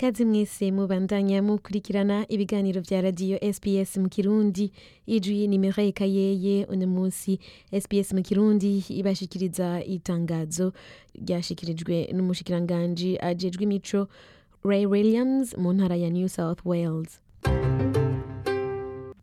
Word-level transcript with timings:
kazi 0.00 0.24
mwese 0.24 0.64
mubandanya 0.72 1.38
mukurikirana 1.42 2.16
ibiganiro 2.34 2.80
vya 2.80 3.00
radiyo 3.00 3.36
sps 3.52 3.96
mu 4.02 4.08
kirundi. 4.08 4.72
Ijwi 5.06 5.48
nimero 5.48 5.82
ikayeye 5.82 6.64
uno 6.72 6.86
munsi 6.86 7.38
sps 7.82 8.08
mu 8.16 8.22
kirundi 8.22 8.84
ibashikiriza 9.00 9.68
itangazo 9.84 10.66
ryashikirijwe 11.22 11.96
n'umushikiranganji 12.14 13.10
ajejwe 13.28 13.62
imico 13.68 14.00
ray 14.64 14.84
williams 14.86 15.56
mu 15.58 15.72
ntara 15.72 15.96
ya 15.96 16.10
new 16.10 16.28
south 16.28 16.60
wales. 16.64 17.20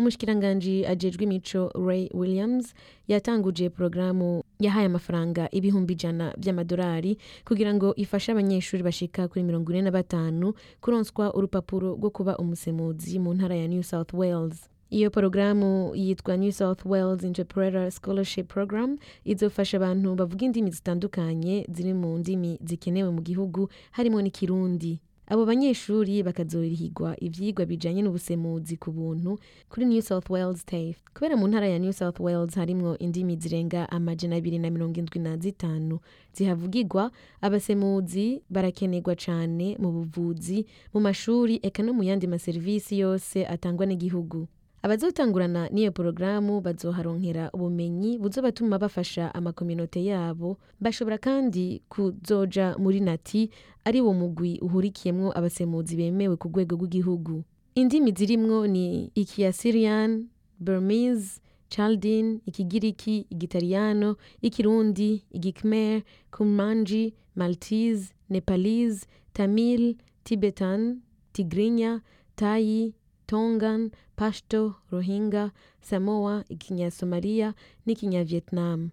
Umushikiranganji 0.00 0.86
ajejwe 0.86 1.24
imico 1.24 1.70
ray 1.86 2.08
williams 2.14 2.74
yatanguje 3.08 3.70
porogaramu 3.70 4.42
yahaye 4.60 4.86
amafaranga 4.86 5.48
ibihumbi 5.52 5.92
ijana 5.92 6.34
by'amadolari 6.38 7.18
kugira 7.44 7.74
ngo 7.74 7.94
ifashe 7.96 8.32
abanyeshuri 8.32 8.82
bashika 8.82 9.28
kuri 9.28 9.42
mirongo 9.44 9.72
ine 9.72 9.82
na 9.82 9.90
batanu 9.90 10.52
kuronswa 10.80 11.34
urupapuro 11.34 11.94
rwo 11.94 12.10
kuba 12.10 12.36
umusemuzi 12.38 13.18
mu 13.18 13.34
ntara 13.34 13.54
ya 13.56 13.68
new 13.68 13.82
south 13.82 14.12
wales. 14.14 14.68
Iyo 14.90 15.10
porogaramu 15.10 15.92
yitwa 15.94 16.36
new 16.36 16.50
south 16.52 16.84
wales 16.84 17.22
interpreter 17.22 17.90
scholarship 17.92 18.48
program 18.52 18.98
izofasha 19.24 19.76
abantu 19.76 20.14
bavuga 20.14 20.46
indimi 20.46 20.70
zitandukanye 20.70 21.66
ziri 21.72 21.94
mu 21.94 22.18
ndimi 22.18 22.58
zikenewe 22.64 23.10
mu 23.10 23.20
gihugu 23.22 23.68
harimo 23.90 24.22
n'ikirundi. 24.22 24.98
Abo 25.30 25.46
banyeshuri 25.46 26.22
bakazorihigwa 26.26 27.14
ivyigwa 27.22 27.62
bijanye 27.66 28.02
n'ubusemuzi 28.02 28.74
ku 28.82 28.90
buntu 28.90 29.38
kuri 29.70 29.86
new 29.86 30.02
south 30.02 30.26
wales 30.30 30.64
tafe 30.66 30.96
kubera 31.14 31.36
mu 31.38 31.46
ntara 31.48 31.68
ya 31.70 31.78
new 31.78 31.92
south 31.92 32.18
wales 32.20 32.54
harimwo 32.58 32.98
indimi 32.98 33.36
zirenga 33.38 33.86
amajana 33.94 34.36
abiri 34.36 34.58
na 34.58 34.70
mirongo 34.70 34.98
indwi 34.98 35.18
na 35.22 35.36
zitanu 35.38 35.98
zihavugirwa 36.34 37.10
abasemuzi 37.40 38.42
barakenerwa 38.50 39.14
cane 39.14 39.76
mu 39.78 39.88
buvuzi 39.92 40.66
mu 40.94 41.00
mashuri 41.00 41.60
eka 41.62 41.82
no 41.82 41.92
mu 41.94 42.02
yandi 42.02 42.26
maserivisi 42.26 42.98
yose 42.98 43.46
atangwa 43.46 43.86
n'igihugu. 43.86 44.48
Abazotangurana 44.82 45.68
n'iyo 45.68 45.92
porogaramu 45.92 46.60
bazoharonkera 46.60 47.50
ubumenyi 47.52 48.18
buzobatuma 48.18 48.78
bafasha 48.78 49.34
amakominote 49.34 50.04
yabo. 50.04 50.56
Bashobora 50.80 51.18
kandi 51.18 51.82
kuzoja 51.88 52.76
muri 52.78 53.00
nati 53.00 53.50
ari 53.84 54.00
wo 54.00 54.12
mugwi 54.14 54.58
uhurikiyemwo 54.62 55.32
abasemuzi 55.38 55.96
bemewe 55.96 56.36
ku 56.36 56.48
rwego 56.48 56.76
rw'igihugu. 56.76 57.44
Indimi 57.74 58.12
zirimwo 58.12 58.66
ni 58.66 59.10
ikiasirian 59.14 60.26
burmese 60.58 61.40
chaldin 61.68 62.40
ikigiriki 62.46 63.26
igitaliyano 63.30 64.16
ikirundi 64.42 65.22
igikmer 65.30 66.02
kumanji 66.32 67.14
maltese 67.36 68.12
nepalese 68.30 69.06
tamil 69.32 69.96
tibetan 70.24 71.00
tigrinya 71.32 72.00
tayi 72.36 72.94
tongan 73.30 73.90
pashto 74.16 74.74
rohingya 74.90 75.50
samoa 75.80 76.44
ikinyasomaliya 76.48 77.54
n'ikinyavietnam 77.86 78.90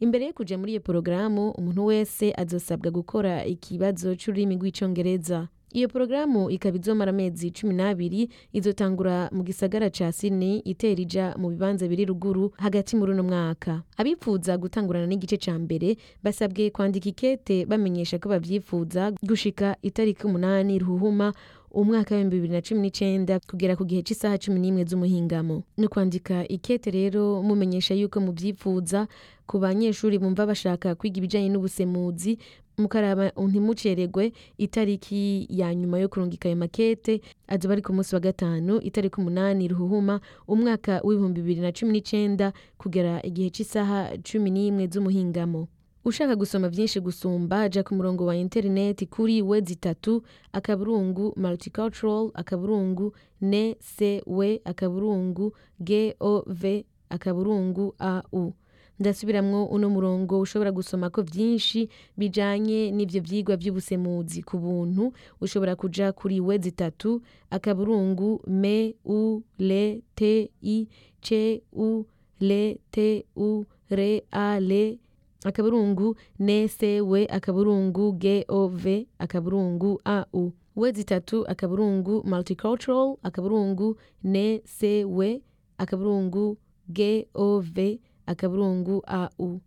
imbere 0.00 0.26
yo 0.26 0.32
kuja 0.32 0.58
muri 0.58 0.72
iyo 0.72 0.80
porogaramu 0.80 1.50
umuntu 1.50 1.84
wese 1.84 2.32
azosabwa 2.36 2.90
gukora 2.90 3.44
ikibazo 3.44 4.14
c'ururimi 4.16 4.54
rw'icongereza. 4.56 5.48
Iyo 5.72 5.88
porogaramu 5.88 6.50
ikaba 6.50 6.76
izomara 6.80 7.10
amezi 7.12 7.50
cumi 7.50 7.74
n'abiri 7.74 8.30
izotangura 8.56 9.28
mu 9.36 9.42
gisagara 9.44 9.90
ca 9.90 10.08
sydney 10.12 10.62
itera 10.64 11.00
ija 11.02 11.34
mu 11.36 11.50
bibanza 11.52 11.84
biri 11.88 12.04
ruguru 12.08 12.52
hagati 12.56 12.96
muri 12.96 13.12
uno 13.12 13.22
mwaka. 13.22 13.82
Abipfuza 14.00 14.56
gutangurana 14.56 15.06
n'igice 15.06 15.36
ca 15.36 15.58
mbere 15.58 15.96
basabwe 16.24 16.70
kwandika 16.70 17.08
ikete 17.12 17.66
bamenyesha 17.66 18.16
ko 18.18 18.28
bavyifuza 18.32 19.12
gushika 19.22 19.76
itariki 19.82 20.24
umunani 20.26 20.78
ruhuhuma 20.78 21.32
umwaka 21.70 22.14
w'ibihumbi 22.14 22.36
bibiri 22.36 22.52
na 22.54 22.62
cumi 22.62 22.80
n'icenda 22.80 23.40
kugera 23.40 23.76
ku 23.76 23.84
gihe 23.84 24.02
c'isaha 24.02 24.38
cumi 24.38 24.58
n'imwe 24.60 24.84
z'umuhingamo. 24.88 25.62
Ni 25.76 25.86
ukwandika 25.86 26.48
ikete 26.48 26.90
rero 26.90 27.42
mumenyesha 27.42 27.94
yuko 27.94 28.20
muvyifuza 28.20 29.06
ku 29.46 29.58
banyeshuri 29.58 30.18
bumva 30.18 30.46
bashaka 30.46 30.94
kwiga 30.94 31.18
ibijanye 31.20 31.48
n'ubusemuzi 31.52 32.38
mukaraba 32.78 33.32
ntimucererwe 33.36 34.32
itariki 34.58 35.46
ya 35.50 35.74
nyuma 35.74 35.98
yo 35.98 36.08
kurungika 36.08 36.48
ayo 36.48 36.56
makete 36.56 37.20
azoba 37.48 37.72
ari 37.74 37.82
ku 37.82 37.92
munsi 37.92 38.14
wa 38.14 38.20
gatanu 38.20 38.78
itariki 38.80 39.18
umunani 39.20 39.68
ruhuhuma 39.68 40.20
umwaka 40.48 41.00
w'ibihumbi 41.04 41.40
bibiri 41.42 41.60
na 41.60 41.72
cumi 41.72 41.92
n'icenda 41.92 42.52
kugera 42.78 43.18
igihe 43.26 43.50
c'isaha 43.50 44.14
cumi 44.22 44.50
n'imwe 44.50 44.86
z'umuhingamo. 44.92 45.68
Ushaka 46.08 46.36
gusoma 46.36 46.68
vyinshi 46.68 47.00
gusumba 47.00 47.68
ja 47.68 47.82
ku 47.82 47.94
murongo 47.94 48.26
wa 48.26 48.36
interineti 48.36 49.06
kuri 49.06 49.42
wezi 49.42 49.72
itatu 49.72 50.22
akaburungu 50.52 51.32
multicultural 51.36 52.30
akaburungu 52.34 53.12
ne 53.40 53.76
se 53.80 54.22
we 54.26 54.60
akaburungu 54.64 55.52
gov 55.80 56.64
akaburungu 57.08 57.94
au 57.98 58.52
ndasubiramwo 59.00 59.64
uno 59.66 59.90
murongo 59.90 60.40
ushobora 60.40 60.72
gusomako 60.72 61.22
vyinshi 61.22 61.88
bijanye 62.16 62.90
n'ivyo 62.90 63.20
vyigwa 63.22 63.56
vy'ubusemuzi 63.56 64.42
ku 64.42 64.58
buntu. 64.58 65.12
Ushobora 65.40 65.76
kuja 65.76 66.12
kuri 66.12 66.40
wezi 66.40 66.68
itatu 66.68 67.22
akaburungu 67.50 68.40
me 68.46 68.94
u 69.04 69.42
le 69.58 70.02
te 70.14 70.50
i 70.62 70.88
ce 71.20 71.62
u 71.72 72.04
le 72.40 72.78
te 72.90 73.24
u 73.36 73.64
re 73.90 74.24
a 74.30 74.60
le 74.60 74.98
akaburungu 75.44 76.16
nesewe 76.38 77.26
akaburungu 77.26 78.12
gov 78.12 78.86
akaburungu 79.18 80.00
au 80.04 80.52
wezi 80.76 81.00
itatu 81.00 81.46
akaburungu 81.48 82.22
multicultural 82.26 83.16
akaburungu 83.22 83.96
nesewe 84.24 85.42
akaburungu 85.78 86.56
gov 86.88 87.78
akaburungu 88.26 89.02
au 89.06 89.60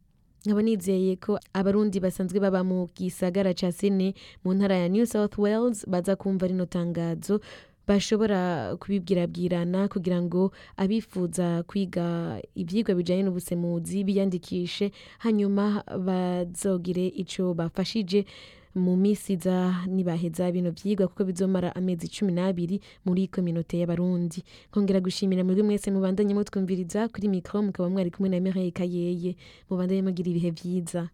nkaba 0.46 0.62
nizeye 0.62 1.16
ko 1.16 1.40
abarundi 1.54 2.00
basanzwe 2.00 2.40
baba 2.40 2.64
mu 2.64 2.90
gisagara 2.96 3.54
ca 3.54 3.72
sydney 3.72 4.14
mu 4.44 4.54
ntara 4.54 4.76
ya 4.78 4.90
new 4.90 5.06
south 5.06 5.38
wales 5.38 5.86
baza 5.90 6.16
kumva 6.16 6.48
rino 6.48 6.66
tangazo 6.66 7.40
bashobora 7.88 8.76
kubibwirabwirana 8.80 9.88
kugira 9.88 10.22
ngo 10.22 10.52
abifuza 10.78 11.64
kwiga 11.64 12.40
ivyigwa 12.56 12.96
bijanye 12.96 13.24
n'ubusemuzi 13.24 14.04
biyandikishe 14.04 14.92
hanyuma 15.20 15.84
bazogire 16.06 17.08
ico 17.08 17.54
bafashije 17.54 18.26
mu 18.76 18.96
misi 18.96 19.36
za 19.36 19.84
nibaheza 19.88 20.48
bino 20.52 20.72
vyigwa 20.72 21.08
kuko 21.08 21.24
bizomara 21.28 21.76
amezi 21.76 22.08
cumi 22.08 22.32
n'abiri 22.32 22.80
muri 23.06 23.28
kominote 23.28 23.76
y'abarundi. 23.80 24.44
Nkongera 24.72 25.00
gushimira 25.04 25.44
mwebwe 25.44 25.64
mwese 25.64 25.92
mubandanye 25.92 26.32
mutwumviriza 26.34 27.08
kuri 27.12 27.28
mikro 27.28 27.60
mukaba 27.62 27.90
mwari 27.90 28.12
kumwe 28.12 28.30
na 28.32 28.40
Mireille 28.40 28.72
Kayeye 28.72 29.36
mubandanye 29.70 30.02
mugira 30.02 30.30
ibihe 30.32 30.52
vyiza. 30.56 31.10